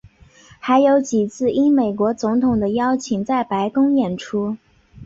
[0.59, 4.57] 还有几次应美国总统的邀请在白宫演出。